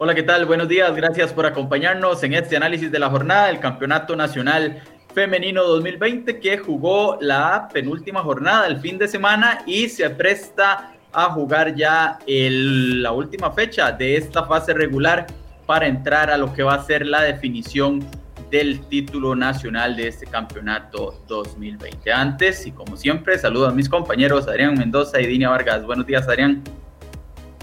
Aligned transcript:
Hola, 0.00 0.14
¿qué 0.14 0.22
tal? 0.22 0.46
Buenos 0.46 0.68
días. 0.68 0.94
Gracias 0.94 1.32
por 1.32 1.44
acompañarnos 1.44 2.22
en 2.22 2.32
este 2.32 2.56
análisis 2.56 2.92
de 2.92 3.00
la 3.00 3.10
jornada 3.10 3.48
del 3.48 3.58
Campeonato 3.58 4.14
Nacional 4.14 4.80
Femenino 5.12 5.64
2020 5.64 6.38
que 6.38 6.56
jugó 6.56 7.18
la 7.20 7.68
penúltima 7.72 8.22
jornada 8.22 8.68
el 8.68 8.78
fin 8.78 8.96
de 8.96 9.08
semana 9.08 9.64
y 9.66 9.88
se 9.88 10.08
presta 10.10 10.92
a 11.12 11.24
jugar 11.32 11.74
ya 11.74 12.20
la 12.28 13.10
última 13.10 13.50
fecha 13.50 13.90
de 13.90 14.16
esta 14.16 14.44
fase 14.44 14.72
regular 14.72 15.26
para 15.66 15.88
entrar 15.88 16.30
a 16.30 16.36
lo 16.36 16.52
que 16.52 16.62
va 16.62 16.74
a 16.74 16.84
ser 16.84 17.04
la 17.04 17.22
definición 17.22 18.08
del 18.52 18.86
título 18.86 19.34
nacional 19.34 19.96
de 19.96 20.06
este 20.06 20.26
campeonato 20.26 21.24
2020. 21.26 22.12
Antes, 22.12 22.68
y 22.68 22.70
como 22.70 22.96
siempre, 22.96 23.36
saludo 23.36 23.66
a 23.66 23.72
mis 23.72 23.88
compañeros 23.88 24.46
Adrián 24.46 24.78
Mendoza 24.78 25.20
y 25.20 25.26
Dinia 25.26 25.48
Vargas. 25.48 25.84
Buenos 25.84 26.06
días, 26.06 26.28
Adrián. 26.28 26.62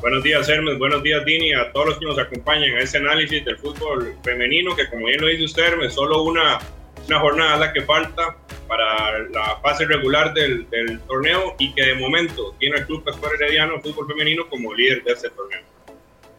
Buenos 0.05 0.21
días, 0.21 0.47
Hermes. 0.47 0.77
Buenos 0.77 1.01
días, 1.01 1.25
Dini, 1.25 1.51
a 1.53 1.71
todos 1.71 1.87
los 1.87 1.97
que 1.97 2.05
nos 2.05 2.19
acompañan 2.19 2.77
a 2.77 2.81
este 2.81 2.99
análisis 2.99 3.43
del 3.43 3.57
fútbol 3.57 4.13
femenino, 4.23 4.75
que 4.75 4.87
como 4.87 5.07
bien 5.07 5.19
lo 5.19 5.25
dice 5.25 5.45
usted, 5.45 5.63
Hermes, 5.63 5.95
solo 5.95 6.21
una, 6.21 6.59
una 7.07 7.19
jornada 7.19 7.57
la 7.57 7.73
que 7.73 7.81
falta 7.81 8.37
para 8.67 9.17
la 9.29 9.59
fase 9.63 9.83
regular 9.85 10.31
del, 10.35 10.67
torneo 11.07 11.55
y 11.57 11.73
que 11.73 11.87
de 11.87 11.95
momento 11.95 12.53
tiene 12.59 12.77
el 12.77 12.85
Club 12.85 13.03
Pascual 13.03 13.31
Herediano 13.33 13.81
Fútbol 13.81 14.05
Femenino 14.05 14.47
como 14.47 14.75
líder 14.75 15.03
de 15.03 15.13
este 15.13 15.31
torneo. 15.31 15.61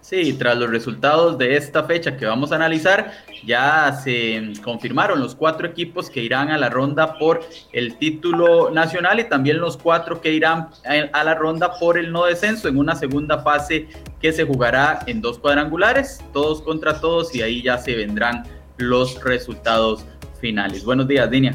Sí, 0.09 0.35
tras 0.35 0.57
los 0.57 0.71
resultados 0.71 1.37
de 1.37 1.57
esta 1.57 1.83
fecha 1.83 2.17
que 2.17 2.27
vamos 2.27 2.53
a 2.53 2.55
analizar, 2.55 3.11
ya 3.45 3.93
se 4.05 4.53
confirmaron 4.63 5.19
los 5.19 5.35
cuatro 5.35 5.67
equipos 5.67 6.09
que 6.09 6.23
irán 6.23 6.49
a 6.51 6.59
la 6.59 6.69
ronda 6.69 7.19
por 7.19 7.41
el 7.73 7.97
título 7.97 8.71
nacional 8.71 9.19
y 9.19 9.25
también 9.25 9.59
los 9.59 9.77
cuatro 9.77 10.21
que 10.21 10.33
irán 10.33 10.69
a 11.13 11.25
la 11.25 11.35
ronda 11.35 11.73
por 11.81 11.99
el 11.99 12.13
no 12.13 12.25
descenso 12.25 12.69
en 12.69 12.79
una 12.79 12.95
segunda 12.95 13.41
fase 13.41 13.89
que 14.21 14.33
se 14.33 14.45
jugará 14.45 15.01
en 15.07 15.21
dos 15.21 15.41
cuadrangulares, 15.41 16.23
todos 16.33 16.63
contra 16.63 17.01
todos 17.01 17.35
y 17.35 17.43
ahí 17.43 17.61
ya 17.65 17.77
se 17.77 17.97
vendrán 17.97 18.45
los 18.77 19.21
resultados 19.25 20.07
finales. 20.41 20.85
Buenos 20.85 21.09
días, 21.09 21.29
Dinia. 21.29 21.53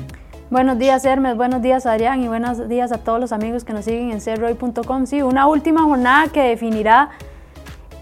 Buenos 0.49 0.77
días, 0.77 1.05
Hermes. 1.05 1.37
Buenos 1.37 1.61
días, 1.61 1.85
Adrián. 1.85 2.21
Y 2.21 2.27
buenos 2.27 2.67
días 2.67 2.91
a 2.91 2.97
todos 2.97 3.21
los 3.21 3.31
amigos 3.31 3.63
que 3.63 3.71
nos 3.71 3.85
siguen 3.85 4.11
en 4.11 4.19
cerroy.com. 4.19 5.05
Sí, 5.05 5.21
una 5.21 5.47
última 5.47 5.83
jornada 5.83 6.27
que 6.27 6.41
definirá 6.41 7.11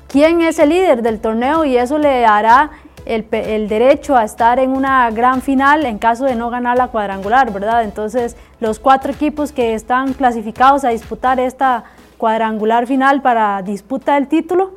quién 0.09 0.41
es 0.41 0.59
el 0.59 0.69
líder 0.69 1.01
del 1.01 1.19
torneo 1.19 1.63
y 1.63 1.77
eso 1.77 1.97
le 1.97 2.21
dará 2.21 2.71
el, 3.05 3.67
derecho 3.69 4.15
a 4.15 4.23
estar 4.23 4.59
en 4.59 4.71
una 4.71 5.09
gran 5.11 5.41
final 5.41 5.85
en 5.85 5.97
caso 5.97 6.25
de 6.25 6.35
no 6.35 6.49
ganar 6.49 6.77
la 6.77 6.89
cuadrangular, 6.89 7.51
¿verdad? 7.53 7.83
Entonces, 7.83 8.35
los 8.59 8.79
cuatro 8.79 9.11
equipos 9.11 9.51
que 9.51 9.73
están 9.73 10.13
clasificados 10.13 10.83
a 10.83 10.89
disputar 10.89 11.39
esta 11.39 11.85
cuadrangular 12.17 12.85
final 12.85 13.21
para 13.21 13.61
disputa 13.61 14.15
del 14.15 14.27
título 14.27 14.73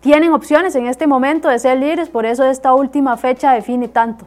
tienen 0.00 0.32
opciones 0.32 0.74
en 0.74 0.86
este 0.86 1.06
momento 1.06 1.48
de 1.48 1.58
ser 1.58 1.78
líderes, 1.78 2.08
por 2.08 2.24
eso 2.24 2.44
esta 2.44 2.72
última 2.72 3.16
fecha 3.16 3.52
define 3.52 3.86
tanto. 3.88 4.26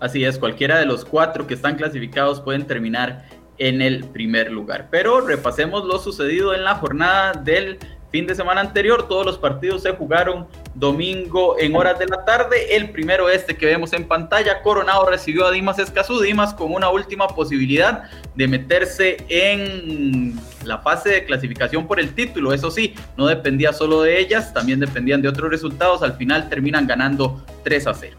Así 0.00 0.24
es, 0.24 0.38
cualquiera 0.38 0.78
de 0.78 0.86
los 0.86 1.04
cuatro 1.04 1.46
que 1.46 1.54
están 1.54 1.76
clasificados 1.76 2.40
pueden 2.40 2.66
terminar 2.66 3.24
en 3.58 3.80
el 3.80 4.04
primer 4.04 4.50
lugar. 4.50 4.88
Pero 4.90 5.20
repasemos 5.20 5.84
lo 5.84 6.00
sucedido 6.00 6.52
en 6.52 6.64
la 6.64 6.74
jornada 6.74 7.32
del 7.32 7.78
fin 8.12 8.26
de 8.26 8.34
semana 8.34 8.60
anterior. 8.60 9.08
Todos 9.08 9.26
los 9.26 9.38
partidos 9.38 9.82
se 9.82 9.90
jugaron 9.92 10.46
domingo 10.74 11.56
en 11.58 11.74
horas 11.74 11.98
de 11.98 12.06
la 12.06 12.24
tarde. 12.24 12.76
El 12.76 12.90
primero 12.90 13.28
este 13.28 13.56
que 13.56 13.66
vemos 13.66 13.92
en 13.94 14.06
pantalla, 14.06 14.62
Coronado 14.62 15.06
recibió 15.06 15.46
a 15.46 15.50
Dimas 15.50 15.78
Escazú. 15.78 16.20
Dimas 16.20 16.54
con 16.54 16.72
una 16.72 16.90
última 16.90 17.26
posibilidad 17.26 18.04
de 18.36 18.46
meterse 18.46 19.16
en 19.28 20.38
la 20.64 20.78
fase 20.78 21.08
de 21.08 21.24
clasificación 21.24 21.88
por 21.88 21.98
el 21.98 22.14
título. 22.14 22.52
Eso 22.52 22.70
sí, 22.70 22.94
no 23.16 23.26
dependía 23.26 23.72
solo 23.72 24.02
de 24.02 24.20
ellas, 24.20 24.52
también 24.52 24.78
dependían 24.78 25.22
de 25.22 25.28
otros 25.28 25.50
resultados. 25.50 26.02
Al 26.02 26.16
final 26.16 26.48
terminan 26.50 26.86
ganando 26.86 27.44
3 27.64 27.86
a 27.86 27.94
0 27.94 28.16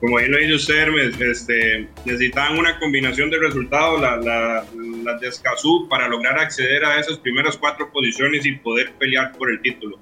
como 0.00 0.16
bien 0.16 0.32
lo 0.32 0.38
dice 0.38 0.54
usted, 0.54 0.88
este, 1.20 1.86
necesitaban 2.06 2.58
una 2.58 2.78
combinación 2.78 3.28
de 3.28 3.38
resultados, 3.38 4.00
las 4.00 4.24
la, 4.24 4.64
la 5.04 5.16
de 5.16 5.28
Escazú, 5.28 5.88
para 5.88 6.08
lograr 6.08 6.38
acceder 6.38 6.84
a 6.84 6.98
esas 6.98 7.18
primeras 7.18 7.56
cuatro 7.56 7.90
posiciones 7.92 8.44
y 8.46 8.52
poder 8.52 8.92
pelear 8.94 9.32
por 9.32 9.50
el 9.50 9.60
título. 9.60 9.98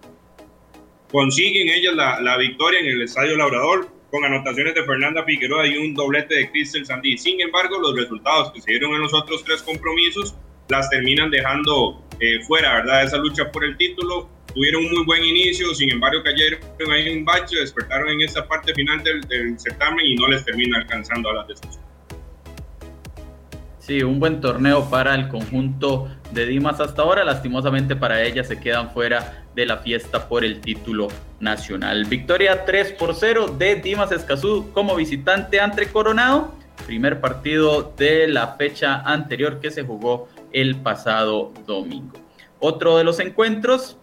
Consiguen 1.10 1.69
ellas 1.69 1.94
la, 1.94 2.20
la 2.20 2.36
victoria 2.36 2.81
en 2.81 2.86
el 2.86 3.03
Estadio 3.03 3.37
Labrador 3.37 3.88
con 4.10 4.25
anotaciones 4.25 4.75
de 4.75 4.84
Fernanda 4.84 5.25
Figueroa 5.25 5.66
y 5.66 5.76
un 5.76 5.94
doblete 5.94 6.34
de 6.34 6.50
Cristel 6.50 6.87
Sandí. 6.87 7.19
Sin 7.19 7.41
embargo, 7.41 7.78
los 7.78 7.97
resultados 7.97 8.53
que 8.53 8.60
se 8.60 8.72
dieron 8.72 8.92
en 8.94 9.03
los 9.03 9.14
otros 9.14 9.44
tres 9.44 9.62
compromisos 9.62 10.34
las 10.69 10.88
terminan 10.91 11.31
dejando 11.31 12.03
eh, 12.20 12.41
fuera, 12.47 12.75
¿verdad? 12.75 13.04
Esa 13.04 13.19
lucha 13.19 13.50
por 13.50 13.64
el 13.64 13.76
título 13.76 14.28
tuvieron 14.54 14.84
un 14.84 14.92
muy 14.92 15.04
buen 15.04 15.25
inicio, 15.25 15.75
sin 15.75 15.92
embargo 15.92 16.22
cayeron 16.22 16.60
ahí 16.91 17.16
un 17.16 17.25
bache, 17.25 17.56
despertaron 17.60 18.08
en 18.08 18.22
esta 18.22 18.47
parte 18.47 18.75
final 18.75 19.03
del, 19.03 19.58
certamen 19.58 20.04
y 20.04 20.14
no 20.16 20.28
les 20.28 20.44
termina 20.44 20.78
alcanzando 20.78 21.31
a 21.31 21.34
las 21.34 21.48
descenso. 21.48 21.81
Sí, 23.88 24.03
un 24.03 24.21
buen 24.21 24.43
torneo 24.43 24.91
para 24.91 25.15
el 25.15 25.28
conjunto 25.28 26.09
de 26.32 26.44
Dimas 26.44 26.78
hasta 26.78 27.00
ahora. 27.00 27.25
Lastimosamente 27.25 27.97
para 27.97 28.22
ellas 28.22 28.47
se 28.47 28.60
quedan 28.60 28.91
fuera 28.91 29.47
de 29.54 29.65
la 29.65 29.78
fiesta 29.78 30.28
por 30.28 30.44
el 30.44 30.60
título 30.60 31.09
nacional. 31.41 32.04
Victoria 32.04 32.66
3 32.66 32.93
por 32.93 33.15
0 33.15 33.56
de 33.59 33.76
Dimas 33.76 34.12
Escazú 34.12 34.72
como 34.75 34.94
visitante 34.94 35.59
ante 35.59 35.88
Coronado. 35.88 36.53
Primer 36.84 37.22
partido 37.22 37.94
de 37.97 38.28
la 38.28 38.56
fecha 38.59 39.00
anterior 39.06 39.59
que 39.59 39.71
se 39.71 39.84
jugó 39.84 40.28
el 40.53 40.76
pasado 40.76 41.55
domingo. 41.66 42.12
Otro 42.59 42.99
de 42.99 43.05
los 43.05 43.20
encuentros 43.20 43.97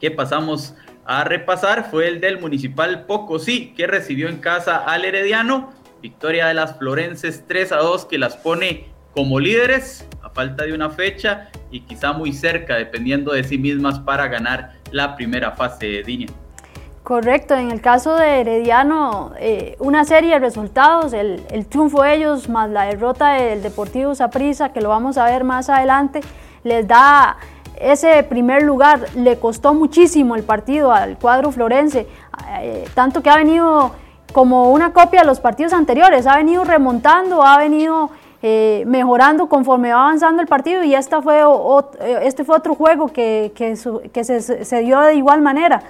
que 0.00 0.12
pasamos 0.12 0.76
a 1.04 1.24
repasar 1.24 1.90
fue 1.90 2.06
el 2.06 2.20
del 2.20 2.38
Municipal 2.38 3.04
Pocosí, 3.06 3.74
que 3.74 3.88
recibió 3.88 4.28
en 4.28 4.36
casa 4.36 4.76
al 4.76 5.04
Herediano. 5.04 5.72
Victoria 6.00 6.46
de 6.46 6.54
las 6.54 6.78
Florenses 6.78 7.44
3 7.48 7.72
a 7.72 7.78
2 7.78 8.06
que 8.06 8.18
las 8.18 8.36
pone 8.36 8.91
como 9.14 9.38
líderes 9.40 10.06
a 10.22 10.30
falta 10.30 10.64
de 10.64 10.72
una 10.72 10.90
fecha 10.90 11.48
y 11.70 11.80
quizá 11.80 12.12
muy 12.12 12.32
cerca, 12.32 12.76
dependiendo 12.76 13.32
de 13.32 13.44
sí 13.44 13.58
mismas, 13.58 13.98
para 13.98 14.28
ganar 14.28 14.72
la 14.90 15.16
primera 15.16 15.52
fase 15.52 15.86
de 15.86 16.02
Dinia. 16.02 16.28
Correcto, 17.02 17.56
en 17.56 17.72
el 17.72 17.80
caso 17.80 18.14
de 18.14 18.40
Herediano, 18.40 19.32
eh, 19.38 19.76
una 19.80 20.04
serie 20.04 20.30
de 20.30 20.38
resultados, 20.38 21.12
el, 21.12 21.42
el, 21.50 21.66
triunfo 21.66 22.02
de 22.02 22.14
ellos 22.14 22.48
más 22.48 22.70
la 22.70 22.84
derrota 22.84 23.32
del 23.34 23.60
Deportivo 23.60 24.14
Saprissa, 24.14 24.72
que 24.72 24.80
lo 24.80 24.88
vamos 24.88 25.18
a 25.18 25.24
ver 25.24 25.42
más 25.42 25.68
adelante, 25.68 26.20
les 26.62 26.86
da 26.86 27.36
ese 27.82 28.22
primer 28.22 28.62
lugar 28.62 29.08
le 29.16 29.38
costó 29.38 29.74
muchísimo 29.74 30.36
el 30.36 30.44
partido 30.44 30.92
al 30.92 31.18
cuadro 31.18 31.50
florense, 31.50 32.06
eh, 32.60 32.84
tanto 32.94 33.22
que 33.22 33.30
ha 33.30 33.36
venido 33.36 33.92
como 34.32 34.70
una 34.70 34.92
copia 34.92 35.22
de 35.22 35.26
los 35.26 35.40
partidos 35.40 35.72
anteriores, 35.72 36.26
ha 36.28 36.36
venido 36.36 36.62
remontando, 36.62 37.42
ha 37.42 37.58
venido 37.58 38.10
eh, 38.42 38.82
mejorando 38.86 39.48
conforme 39.48 39.92
va 39.92 40.02
avanzando 40.02 40.42
el 40.42 40.48
partido 40.48 40.82
y 40.82 40.94
esta 40.96 41.22
fue, 41.22 41.42
eh, 42.00 42.18
este 42.22 42.44
fue 42.44 42.56
otro 42.56 42.74
juego 42.74 43.08
que, 43.08 43.52
que, 43.54 43.76
se, 43.76 44.64
se, 44.64 44.78
dio 44.80 45.00
de 45.00 45.14
igual 45.14 45.42
manera. 45.42 45.82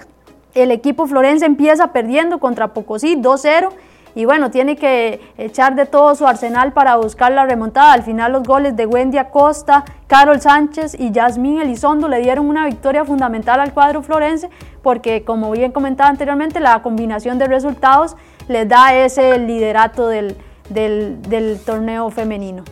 El 0.53 0.69
equipo 0.69 1.07
florense 1.07 1.47
empieza 1.47 1.91
perdiendo 1.91 2.39
contra 2.39 2.67
Pocosí 2.67 3.15
2-0 3.15 3.69
y 4.13 4.25
bueno, 4.25 4.51
tiene 4.51 4.75
que 4.75 5.19
echar 5.39 5.73
de 5.73 5.87
todo 5.87 6.13
su 6.13 6.27
arsenal 6.27 6.73
para 6.73 6.95
buscar 6.97 7.31
la 7.31 7.45
remontada. 7.47 7.93
Al 7.93 8.03
final 8.03 8.33
los 8.33 8.43
goles 8.43 8.75
de 8.75 8.85
Wendy 8.85 9.17
Acosta, 9.17 9.83
Carol 10.05 10.39
Sánchez 10.39 10.95
y 10.99 11.11
Yasmín 11.11 11.59
Elizondo 11.59 12.07
le 12.07 12.19
dieron 12.19 12.47
una 12.47 12.67
victoria 12.67 13.03
fundamental 13.03 13.59
al 13.59 13.73
cuadro 13.73 14.03
florense 14.03 14.51
porque 14.83 15.23
como 15.23 15.49
bien 15.49 15.71
comentaba 15.71 16.11
anteriormente, 16.11 16.59
la 16.59 16.83
combinación 16.83 17.39
de 17.39 17.47
resultados 17.47 18.15
les 18.47 18.69
da 18.69 18.93
ese 18.93 19.39
liderato 19.39 20.07
del, 20.07 20.35
del 20.69 21.59
torneo 21.65 22.09
femenino. 22.09 22.63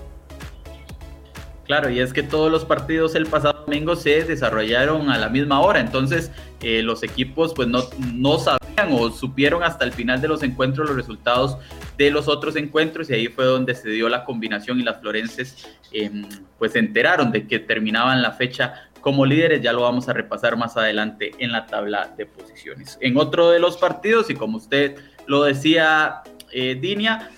Claro, 1.71 1.89
y 1.89 1.99
es 2.01 2.11
que 2.11 2.21
todos 2.21 2.51
los 2.51 2.65
partidos 2.65 3.15
el 3.15 3.27
pasado 3.27 3.63
domingo 3.65 3.95
se 3.95 4.25
desarrollaron 4.25 5.09
a 5.09 5.17
la 5.17 5.29
misma 5.29 5.61
hora, 5.61 5.79
entonces 5.79 6.29
eh, 6.61 6.81
los 6.81 7.01
equipos 7.01 7.53
pues 7.53 7.69
no, 7.69 7.83
no 8.13 8.39
sabían 8.39 8.91
o 8.91 9.09
supieron 9.09 9.63
hasta 9.63 9.85
el 9.85 9.93
final 9.93 10.19
de 10.19 10.27
los 10.27 10.43
encuentros 10.43 10.89
los 10.89 10.97
resultados 10.97 11.57
de 11.97 12.11
los 12.11 12.27
otros 12.27 12.57
encuentros 12.57 13.09
y 13.09 13.13
ahí 13.13 13.27
fue 13.27 13.45
donde 13.45 13.73
se 13.73 13.89
dio 13.89 14.09
la 14.09 14.25
combinación 14.25 14.81
y 14.81 14.83
las 14.83 14.99
florenses 14.99 15.69
em, 15.93 16.27
pues 16.59 16.73
se 16.73 16.79
enteraron 16.79 17.31
de 17.31 17.47
que 17.47 17.59
terminaban 17.59 18.21
la 18.21 18.33
fecha 18.33 18.89
como 18.99 19.25
líderes, 19.25 19.61
ya 19.61 19.71
lo 19.71 19.83
vamos 19.83 20.09
a 20.09 20.13
repasar 20.13 20.57
más 20.57 20.75
adelante 20.77 21.31
en 21.39 21.51
la 21.51 21.67
tabla 21.67 22.13
de 22.17 22.25
posiciones. 22.25 22.97
En 23.01 23.17
otro 23.17 23.49
de 23.49 23.59
los 23.59 23.77
partidos, 23.77 24.29
y 24.29 24.35
como 24.35 24.57
usted 24.57 24.97
lo 25.25 25.43
decía, 25.43 26.21
eh, 26.51 26.77
Dinia, 26.79 27.29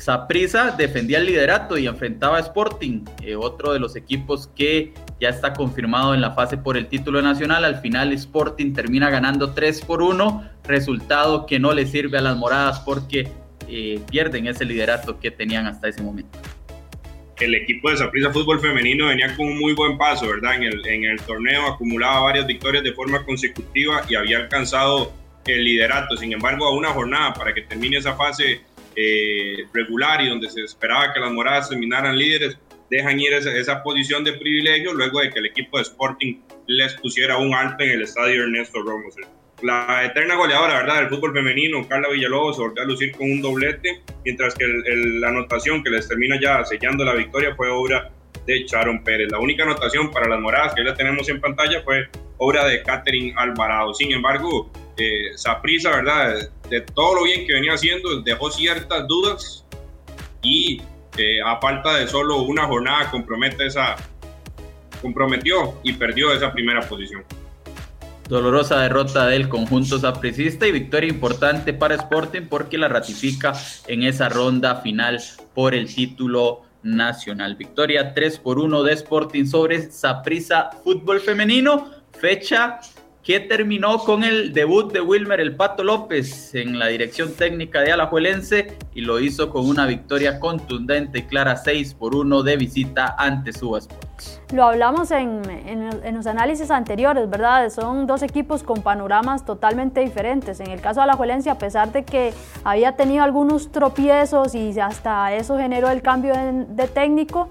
Saprisa 0.00 0.70
defendía 0.70 1.18
el 1.18 1.26
liderato 1.26 1.76
y 1.76 1.86
enfrentaba 1.86 2.38
a 2.38 2.40
Sporting, 2.40 3.04
eh, 3.22 3.36
otro 3.36 3.74
de 3.74 3.78
los 3.78 3.96
equipos 3.96 4.48
que 4.56 4.94
ya 5.20 5.28
está 5.28 5.52
confirmado 5.52 6.14
en 6.14 6.22
la 6.22 6.30
fase 6.30 6.56
por 6.56 6.78
el 6.78 6.86
título 6.86 7.20
nacional. 7.20 7.66
Al 7.66 7.80
final 7.82 8.10
Sporting 8.14 8.72
termina 8.72 9.10
ganando 9.10 9.52
3 9.52 9.82
por 9.82 10.02
1, 10.02 10.50
resultado 10.64 11.44
que 11.44 11.58
no 11.58 11.74
le 11.74 11.84
sirve 11.84 12.16
a 12.16 12.22
las 12.22 12.34
moradas 12.38 12.80
porque 12.80 13.28
eh, 13.68 14.00
pierden 14.10 14.46
ese 14.46 14.64
liderato 14.64 15.20
que 15.20 15.30
tenían 15.30 15.66
hasta 15.66 15.88
ese 15.88 16.02
momento. 16.02 16.38
el 17.38 17.54
equipo 17.54 17.90
de 17.90 17.98
Saprissa 17.98 18.30
Fútbol 18.30 18.60
Femenino 18.60 19.06
venía 19.06 19.34
con 19.36 19.48
un 19.48 19.58
muy 19.58 19.74
buen 19.74 19.98
paso, 19.98 20.28
¿verdad? 20.28 20.56
En 20.62 21.04
el 21.04 21.20
torneo 21.22 21.66
acumulaba 21.66 22.20
varias 22.20 22.46
victorias 22.46 22.84
de 22.84 22.92
forma 22.92 23.24
consecutiva 23.24 24.02
y 24.08 24.14
había 24.14 24.38
alcanzado 24.38 25.12
el 25.46 25.64
liderato. 25.64 26.16
Sin 26.16 26.32
embargo, 26.32 26.66
a 26.66 26.74
una 26.74 26.90
jornada 26.90 27.32
para 27.34 27.54
que 27.54 27.62
termine 27.62 27.98
esa 27.98 28.14
fase 28.14 28.60
eh, 29.02 29.64
regular 29.72 30.20
y 30.20 30.28
donde 30.28 30.50
se 30.50 30.60
esperaba 30.60 31.14
que 31.14 31.20
las 31.20 31.32
moradas 31.32 31.70
terminaran 31.70 32.18
líderes, 32.18 32.58
dejan 32.90 33.18
ir 33.18 33.32
esa, 33.32 33.56
esa, 33.56 33.82
posición 33.82 34.24
de 34.24 34.34
privilegio 34.34 34.92
luego 34.92 35.20
de 35.20 35.30
que 35.30 35.38
el 35.38 35.46
equipo 35.46 35.78
de 35.78 35.84
Sporting 35.84 36.40
les 36.66 36.92
pusiera 36.94 37.38
un 37.38 37.54
alto 37.54 37.82
en 37.82 37.92
el 37.92 38.02
estadio 38.02 38.42
Ernesto 38.42 38.82
Ramos. 38.82 39.14
La 39.62 40.04
eterna 40.04 40.34
goleadora, 40.34 40.80
¿verdad? 40.80 41.00
Del 41.00 41.08
fútbol 41.08 41.32
femenino, 41.32 41.86
Carla 41.88 42.10
Villalobos, 42.10 42.56
se 42.56 42.62
volvió 42.62 42.82
a 42.82 42.86
lucir 42.86 43.12
con 43.12 43.30
un 43.30 43.40
doblete, 43.40 44.02
mientras 44.24 44.54
que 44.54 44.66
la 44.66 45.28
anotación 45.28 45.82
que 45.82 45.90
les 45.90 46.06
termina 46.06 46.38
ya 46.38 46.62
sellando 46.64 47.02
la 47.02 47.14
victoria 47.14 47.54
fue 47.54 47.70
obra 47.70 48.10
de 48.46 48.66
Sharon 48.66 49.02
Pérez. 49.02 49.30
La 49.30 49.38
única 49.38 49.62
anotación 49.62 50.10
para 50.10 50.28
las 50.28 50.40
moradas 50.40 50.74
que 50.74 50.84
ya 50.84 50.94
tenemos 50.94 51.28
en 51.28 51.40
pantalla 51.40 51.82
fue 51.82 52.08
obra 52.38 52.66
de 52.66 52.82
Catherine 52.82 53.32
Alvarado. 53.36 53.94
Sin 53.94 54.12
embargo, 54.12 54.70
Saprisa, 55.36 55.90
¿verdad? 55.90 56.50
De 56.68 56.80
todo 56.80 57.16
lo 57.16 57.22
bien 57.24 57.46
que 57.46 57.54
venía 57.54 57.74
haciendo, 57.74 58.20
dejó 58.22 58.50
ciertas 58.50 59.06
dudas 59.06 59.64
y 60.42 60.80
eh, 61.18 61.40
a 61.44 61.60
falta 61.60 61.96
de 61.96 62.06
solo 62.06 62.42
una 62.42 62.66
jornada 62.66 63.10
compromete 63.10 63.66
esa, 63.66 63.96
comprometió 65.02 65.74
y 65.82 65.92
perdió 65.92 66.32
esa 66.32 66.52
primera 66.52 66.80
posición. 66.80 67.24
Dolorosa 68.28 68.78
derrota 68.78 69.26
del 69.26 69.48
conjunto 69.48 69.98
sapricista 69.98 70.64
y 70.64 70.72
victoria 70.72 71.10
importante 71.10 71.72
para 71.72 71.96
Sporting 71.96 72.42
porque 72.42 72.78
la 72.78 72.86
ratifica 72.86 73.52
en 73.88 74.04
esa 74.04 74.28
ronda 74.28 74.76
final 74.76 75.20
por 75.52 75.74
el 75.74 75.92
título 75.92 76.62
nacional. 76.84 77.56
Victoria 77.56 78.14
3 78.14 78.38
por 78.38 78.60
1 78.60 78.82
de 78.84 78.92
Sporting 78.92 79.46
sobre 79.46 79.90
Saprissa 79.90 80.70
Fútbol 80.84 81.20
Femenino, 81.20 81.90
fecha 82.12 82.78
que 83.22 83.38
terminó 83.38 83.98
con 83.98 84.24
el 84.24 84.52
debut 84.52 84.92
de 84.92 85.00
Wilmer 85.00 85.40
El 85.40 85.54
Pato 85.54 85.84
López 85.84 86.54
en 86.54 86.78
la 86.78 86.86
dirección 86.86 87.34
técnica 87.34 87.80
de 87.82 87.92
Alajuelense 87.92 88.78
y 88.94 89.02
lo 89.02 89.20
hizo 89.20 89.50
con 89.50 89.68
una 89.68 89.86
victoria 89.86 90.40
contundente 90.40 91.18
y 91.18 91.22
clara 91.24 91.56
6 91.56 91.94
por 91.94 92.14
1 92.14 92.42
de 92.42 92.56
visita 92.56 93.14
ante 93.18 93.52
Suba 93.52 93.78
Sports. 93.78 94.40
Lo 94.52 94.64
hablamos 94.64 95.10
en, 95.10 95.42
en, 95.48 96.14
los 96.14 96.26
análisis 96.26 96.70
anteriores, 96.70 97.28
¿verdad? 97.28 97.70
Son 97.70 98.06
dos 98.06 98.22
equipos 98.22 98.62
con 98.62 98.82
panoramas 98.82 99.44
totalmente 99.44 100.00
diferentes. 100.00 100.60
En 100.60 100.70
el 100.70 100.80
caso 100.80 101.00
de 101.00 101.04
Alajuelense, 101.04 101.50
a 101.50 101.58
pesar 101.58 101.92
de 101.92 102.04
que 102.04 102.32
había 102.64 102.96
tenido 102.96 103.22
algunos 103.22 103.70
tropiezos 103.70 104.54
y 104.54 104.78
hasta 104.80 105.34
eso 105.34 105.56
generó 105.56 105.90
el 105.90 106.02
cambio 106.02 106.34
de 106.34 106.88
técnico, 106.88 107.48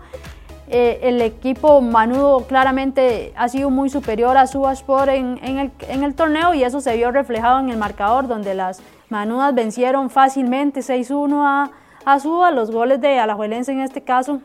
eh, 0.69 0.99
el 1.03 1.21
equipo 1.21 1.81
Manudo 1.81 2.45
claramente 2.47 3.33
ha 3.35 3.49
sido 3.49 3.69
muy 3.69 3.89
superior 3.89 4.37
a 4.37 4.47
Subaspor 4.47 5.09
en, 5.09 5.39
en, 5.43 6.03
el, 6.03 6.15
torneo 6.15 6.53
y 6.53 6.63
eso 6.63 6.79
se 6.79 6.95
vio 6.95 7.11
reflejado 7.11 7.59
en 7.59 7.69
el 7.69 7.77
marcador 7.77 8.27
donde 8.27 8.53
las 8.53 8.81
Manudas 9.09 9.55
vencieron 9.55 10.09
fácilmente 10.09 10.81
6-1 10.81 11.43
a, 11.43 11.71
a 12.05 12.19
Suba, 12.19 12.51
los 12.51 12.69
goles 12.69 13.01
de 13.01 13.19
Alajuelense 13.19 13.71
en 13.71 13.79
este 13.81 14.01
caso 14.01 14.41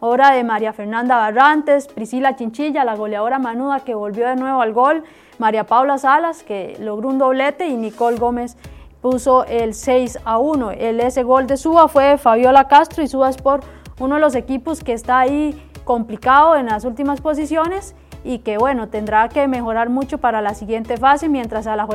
obra 0.00 0.32
de 0.32 0.44
María 0.44 0.74
Fernanda 0.74 1.16
Barrantes, 1.16 1.88
Priscila 1.88 2.36
Chinchilla, 2.36 2.84
la 2.84 2.94
goleadora 2.94 3.38
manuda 3.38 3.80
que 3.80 3.94
volvió 3.94 4.28
de 4.28 4.36
nuevo 4.36 4.60
al 4.60 4.74
gol, 4.74 5.02
María 5.38 5.64
Paula 5.64 5.96
Salas 5.96 6.42
que 6.42 6.76
logró 6.78 7.08
un 7.08 7.16
doblete 7.16 7.68
y 7.68 7.76
Nicole 7.76 8.18
Gómez 8.18 8.58
puso 9.00 9.46
el 9.46 9.72
6 9.72 10.18
a 10.26 10.38
1. 10.38 10.72
El 10.72 11.00
ese 11.00 11.22
gol 11.22 11.46
de 11.46 11.56
Suba 11.56 11.88
fue 11.88 12.18
Fabiola 12.18 12.68
Castro 12.68 13.02
y 13.02 13.08
Suba 13.08 13.30
Sport 13.30 13.64
uno 13.98 14.16
de 14.16 14.20
los 14.20 14.34
equipos 14.34 14.82
que 14.82 14.92
está 14.92 15.20
ahí 15.20 15.60
complicado 15.84 16.56
en 16.56 16.66
las 16.66 16.84
últimas 16.84 17.20
posiciones 17.20 17.94
y 18.24 18.38
que 18.38 18.56
bueno, 18.56 18.88
tendrá 18.88 19.28
que 19.28 19.46
mejorar 19.48 19.90
mucho 19.90 20.18
para 20.18 20.40
la 20.40 20.54
siguiente 20.54 20.96
fase, 20.96 21.28
mientras 21.28 21.66
a 21.66 21.76
la 21.76 21.86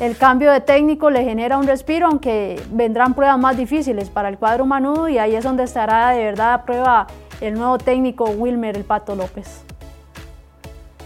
el 0.00 0.16
cambio 0.16 0.50
de 0.50 0.60
técnico 0.60 1.10
le 1.10 1.22
genera 1.22 1.58
un 1.58 1.66
respiro, 1.66 2.06
aunque 2.06 2.60
vendrán 2.72 3.14
pruebas 3.14 3.38
más 3.38 3.56
difíciles 3.56 4.10
para 4.10 4.30
el 4.30 4.38
cuadro 4.38 4.66
manudo 4.66 5.08
y 5.08 5.18
ahí 5.18 5.36
es 5.36 5.44
donde 5.44 5.64
estará 5.64 6.10
de 6.10 6.24
verdad 6.24 6.54
a 6.54 6.64
prueba 6.64 7.06
el 7.40 7.54
nuevo 7.54 7.78
técnico 7.78 8.24
Wilmer 8.24 8.76
El 8.76 8.84
Pato 8.84 9.14
López. 9.14 9.62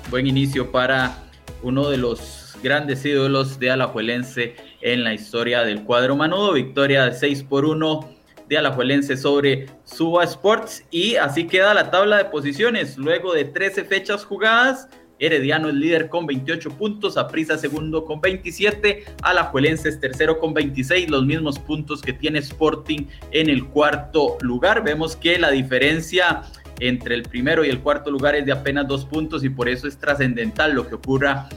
Buen 0.09 0.27
inicio 0.27 0.71
para 0.71 1.19
uno 1.63 1.89
de 1.91 1.99
los 1.99 2.57
grandes 2.63 3.05
ídolos 3.05 3.59
de 3.59 3.71
Alajuelense 3.71 4.55
en 4.81 5.05
la 5.05 5.13
historia 5.13 5.63
del 5.63 5.83
cuadro 5.83 6.17
manudo, 6.17 6.53
victoria 6.53 7.05
de 7.05 7.13
6 7.13 7.43
por 7.43 7.65
1 7.65 8.16
de 8.49 8.59
Alajuelense 8.59 9.17
sobre 9.17 9.67
Suba 9.85 10.25
Sports. 10.25 10.85
Y 10.91 11.17
así 11.17 11.47
queda 11.47 11.75
la 11.75 11.91
tabla 11.91 12.19
de 12.19 12.25
posiciones. 12.27 12.97
Luego 12.97 13.33
de 13.33 13.45
13 13.45 13.85
fechas 13.85 14.25
jugadas, 14.25 14.89
Herediano 15.19 15.69
es 15.69 15.75
líder 15.75 16.09
con 16.09 16.27
28 16.27 16.71
puntos, 16.71 17.17
Aprisa 17.17 17.57
segundo 17.57 18.05
con 18.05 18.21
27, 18.21 19.05
Alajuelense 19.23 19.89
es 19.89 19.99
tercero 19.99 20.39
con 20.39 20.53
26, 20.53 21.11
los 21.11 21.25
mismos 21.25 21.59
puntos 21.59 22.03
que 22.03 22.13
tiene 22.13 22.39
Sporting 22.41 23.07
en 23.31 23.49
el 23.49 23.67
cuarto 23.67 24.37
lugar. 24.41 24.85
Vemos 24.85 25.17
que 25.17 25.39
la 25.39 25.51
diferencia 25.51 26.43
entre 26.81 27.15
el 27.15 27.23
primero 27.23 27.65
y 27.65 27.71
el 27.71 27.81
cuarto 27.81 28.11
lugar 28.11 28.35
es 28.35 28.45
de 28.45 28.53
apenas 28.53 28.87
dos 28.87 29.07
puntos 29.07 29.43
y 29.45 29.49
por 29.49 29.69
eso 29.69 29.89
es 29.89 29.97
trascendental 29.97 30.75
lo 30.75 30.87
que 30.87 30.97
ocurra 30.97 31.49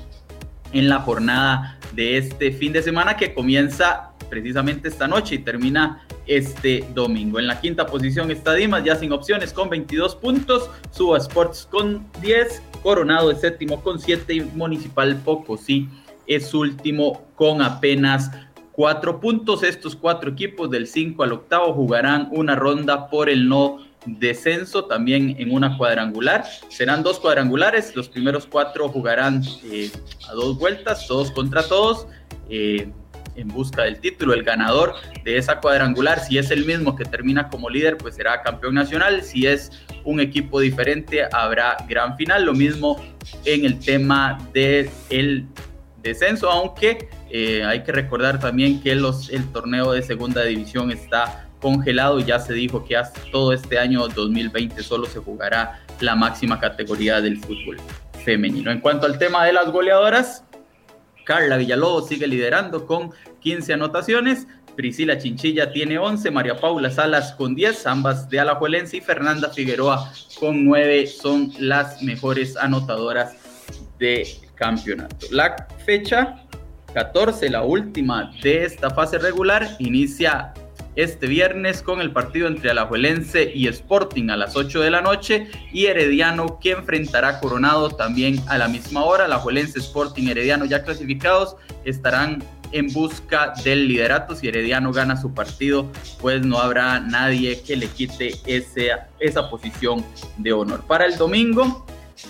en 0.71 0.87
la 0.87 0.99
jornada 0.99 1.77
de 1.93 2.17
este 2.17 2.51
fin 2.51 2.71
de 2.71 2.81
semana 2.81 3.17
que 3.17 3.33
comienza 3.33 4.11
precisamente 4.29 4.87
esta 4.87 5.07
noche 5.07 5.35
y 5.35 5.39
termina 5.39 6.05
este 6.29 6.87
domingo. 6.93 7.39
En 7.39 7.47
la 7.47 7.59
quinta 7.59 7.87
posición 7.87 8.29
está 8.29 8.53
Dimas, 8.53 8.83
ya 8.83 8.95
sin 8.95 9.11
opciones, 9.11 9.51
con 9.51 9.67
22 9.69 10.15
puntos. 10.15 10.69
Suba 10.91 11.17
Sports 11.17 11.67
con 11.69 12.05
10. 12.21 12.61
Coronado 12.83 13.31
es 13.31 13.41
séptimo 13.41 13.81
con 13.81 13.99
7. 13.99 14.33
Y 14.33 14.41
Municipal 14.41 15.17
Pocosí 15.17 15.89
es 16.27 16.53
último 16.53 17.23
con 17.35 17.63
apenas 17.63 18.31
4 18.73 19.19
puntos. 19.19 19.63
Estos 19.63 19.95
cuatro 19.95 20.29
equipos 20.29 20.69
del 20.69 20.85
5 20.87 21.23
al 21.23 21.33
octavo 21.33 21.73
jugarán 21.73 22.29
una 22.31 22.55
ronda 22.55 23.09
por 23.09 23.27
el 23.27 23.49
no 23.49 23.79
descenso 24.05 24.85
también 24.85 25.35
en 25.39 25.51
una 25.51 25.77
cuadrangular. 25.77 26.45
Serán 26.69 27.03
dos 27.03 27.19
cuadrangulares, 27.19 27.95
los 27.95 28.07
primeros 28.07 28.45
cuatro 28.45 28.87
jugarán 28.87 29.43
eh, 29.63 29.91
a 30.29 30.33
dos 30.33 30.57
vueltas, 30.57 31.07
todos 31.07 31.31
contra 31.31 31.63
todos. 31.63 32.07
Eh, 32.49 32.91
en 33.35 33.47
busca 33.47 33.83
del 33.83 33.99
título. 33.99 34.33
El 34.33 34.43
ganador 34.43 34.95
de 35.23 35.37
esa 35.37 35.59
cuadrangular, 35.59 36.19
si 36.19 36.37
es 36.37 36.51
el 36.51 36.65
mismo 36.65 36.95
que 36.95 37.05
termina 37.05 37.49
como 37.49 37.69
líder, 37.69 37.97
pues 37.97 38.15
será 38.15 38.41
campeón 38.41 38.75
nacional. 38.75 39.23
Si 39.23 39.45
es 39.45 39.71
un 40.03 40.19
equipo 40.19 40.59
diferente, 40.59 41.27
habrá 41.31 41.77
gran 41.87 42.17
final. 42.17 42.45
Lo 42.45 42.53
mismo 42.53 43.03
en 43.45 43.65
el 43.65 43.79
tema 43.79 44.37
del 44.53 44.89
el 45.09 45.45
descenso, 46.01 46.49
aunque 46.49 47.09
eh, 47.29 47.63
hay 47.63 47.83
que 47.83 47.91
recordar 47.91 48.39
también 48.39 48.81
que 48.81 48.95
los, 48.95 49.29
el 49.29 49.45
torneo 49.51 49.91
de 49.91 50.01
segunda 50.01 50.43
división 50.43 50.91
está 50.91 51.49
congelado 51.61 52.19
y 52.19 52.23
ya 52.23 52.39
se 52.39 52.53
dijo 52.53 52.85
que 52.85 52.95
hasta 52.95 53.19
todo 53.31 53.53
este 53.53 53.77
año 53.77 54.07
2020 54.07 54.81
solo 54.81 55.05
se 55.05 55.19
jugará 55.19 55.81
la 55.99 56.15
máxima 56.15 56.59
categoría 56.59 57.21
del 57.21 57.37
fútbol 57.37 57.77
femenino. 58.23 58.71
En 58.71 58.79
cuanto 58.79 59.05
al 59.05 59.17
tema 59.17 59.45
de 59.45 59.53
las 59.53 59.71
goleadoras, 59.71 60.43
Carla 61.29 61.57
Villalobos 61.57 62.07
sigue 62.07 62.25
liderando 62.25 62.87
con 62.87 63.11
15 63.41 63.73
anotaciones. 63.73 64.47
Priscila 64.75 65.19
Chinchilla 65.19 65.71
tiene 65.71 65.99
11, 65.99 66.31
María 66.31 66.59
Paula 66.59 66.89
Salas 66.89 67.33
con 67.33 67.53
10, 67.53 67.85
ambas 67.85 68.31
de 68.31 68.39
Alajuelense 68.39 68.97
y 68.97 69.01
Fernanda 69.01 69.51
Figueroa 69.51 70.11
con 70.39 70.65
9 70.65 71.05
son 71.05 71.53
las 71.59 72.01
mejores 72.01 72.57
anotadoras 72.57 73.35
de 73.99 74.27
campeonato. 74.55 75.27
La 75.29 75.67
fecha 75.85 76.47
14, 76.95 77.47
la 77.51 77.61
última 77.61 78.31
de 78.41 78.63
esta 78.65 78.89
fase 78.89 79.19
regular, 79.19 79.75
inicia 79.77 80.51
este 81.01 81.27
viernes 81.27 81.81
con 81.81 82.01
el 82.01 82.11
partido 82.11 82.47
entre 82.47 82.71
Alajuelense 82.71 83.51
y 83.55 83.67
Sporting 83.67 84.29
a 84.29 84.35
las 84.35 84.57
8 84.57 84.81
de 84.81 84.91
la 84.91 85.01
noche 85.01 85.47
y 85.71 85.85
Herediano 85.85 86.59
que 86.59 86.71
enfrentará 86.71 87.39
Coronado 87.39 87.89
también 87.89 88.41
a 88.47 88.57
la 88.57 88.67
misma 88.67 89.05
hora. 89.05 89.25
Alajuelense, 89.25 89.79
Sporting, 89.79 90.27
Herediano 90.27 90.65
ya 90.65 90.83
clasificados 90.83 91.55
estarán 91.85 92.43
en 92.73 92.91
busca 92.91 93.53
del 93.63 93.87
liderato. 93.87 94.35
Si 94.35 94.49
Herediano 94.49 94.91
gana 94.91 95.15
su 95.15 95.33
partido, 95.33 95.89
pues 96.19 96.45
no 96.45 96.59
habrá 96.59 96.99
nadie 96.99 97.61
que 97.61 97.77
le 97.77 97.87
quite 97.87 98.33
esa 98.45 99.49
posición 99.49 100.05
de 100.37 100.51
honor. 100.51 100.83
Para 100.85 101.05
el 101.05 101.17
domingo, 101.17 101.85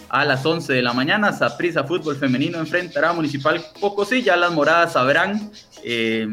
a 0.10 0.24
las 0.26 0.46
11 0.46 0.74
de 0.74 0.84
la 0.84 0.94
mañana, 0.94 1.34
Saprisa 1.34 1.84
Fútbol 1.84 2.18
Femenino 2.18 2.60
enfrentará 2.60 3.10
a 3.10 3.14
Municipal 3.14 3.64
Pocosí. 3.82 4.22
Ya 4.22 4.38
las 4.38 4.52
moradas 4.52 4.94
sabrán 4.94 5.52
eh, 5.84 6.28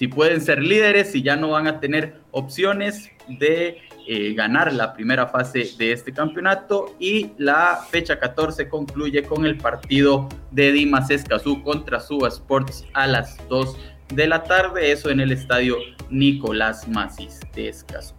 si 0.00 0.08
pueden 0.08 0.40
ser 0.40 0.62
líderes, 0.62 1.12
si 1.12 1.20
ya 1.20 1.36
no 1.36 1.50
van 1.50 1.66
a 1.66 1.78
tener 1.78 2.22
opciones 2.30 3.10
de 3.28 3.82
eh, 4.08 4.32
ganar 4.32 4.72
la 4.72 4.94
primera 4.94 5.26
fase 5.26 5.72
de 5.76 5.92
este 5.92 6.10
campeonato 6.10 6.96
y 6.98 7.32
la 7.36 7.80
fecha 7.90 8.18
14 8.18 8.70
concluye 8.70 9.24
con 9.24 9.44
el 9.44 9.58
partido 9.58 10.26
de 10.52 10.72
Dimas 10.72 11.10
Escazú 11.10 11.62
contra 11.62 12.00
Suba 12.00 12.28
Sports 12.28 12.86
a 12.94 13.06
las 13.06 13.46
2 13.50 13.76
de 14.14 14.26
la 14.26 14.42
tarde, 14.44 14.90
eso 14.90 15.10
en 15.10 15.20
el 15.20 15.32
estadio 15.32 15.76
Nicolás 16.08 16.88
Macis 16.88 17.38
de 17.54 17.68
Escazú. 17.68 18.14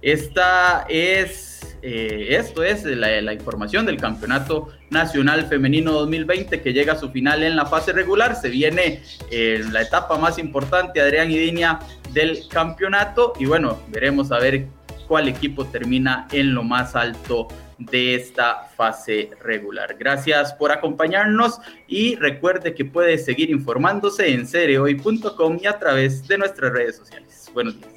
Esta 0.00 0.86
es, 0.88 1.75
eh, 1.88 2.34
esto 2.34 2.64
es 2.64 2.84
la, 2.84 3.32
información 3.32 3.86
del 3.86 3.96
Campeonato 3.96 4.70
Nacional 4.90 5.46
Femenino 5.46 5.92
2020 5.92 6.60
que 6.60 6.72
llega 6.72 6.94
a 6.94 6.98
su 6.98 7.10
final 7.10 7.44
en 7.44 7.54
la 7.54 7.64
fase 7.64 7.92
regular. 7.92 8.34
Se 8.34 8.48
viene 8.48 9.04
eh, 9.30 9.64
la 9.70 9.82
etapa 9.82 10.18
más 10.18 10.36
importante, 10.38 11.00
Adrián 11.00 11.30
y 11.30 11.38
Dinia, 11.38 11.78
del 12.12 12.48
campeonato. 12.48 13.34
Y 13.38 13.44
bueno, 13.44 13.78
veremos 13.86 14.32
a 14.32 14.40
ver 14.40 14.66
cuál 15.06 15.28
equipo 15.28 15.64
termina 15.64 16.26
en 16.32 16.54
lo 16.54 16.64
más 16.64 16.96
alto 16.96 17.46
de 17.78 18.16
esta 18.16 18.64
fase 18.76 19.30
regular. 19.40 19.94
Gracias 19.96 20.54
por 20.54 20.72
acompañarnos 20.72 21.60
y 21.86 22.16
recuerde 22.16 22.74
que 22.74 22.84
puede 22.84 23.16
seguir 23.16 23.48
informándose 23.48 24.32
en 24.32 24.48
cereoy.com 24.48 25.58
y 25.62 25.66
a 25.66 25.78
través 25.78 26.26
de 26.26 26.36
nuestras 26.36 26.72
redes 26.72 26.96
sociales. 26.96 27.48
Buenos 27.54 27.76
días. 27.76 27.95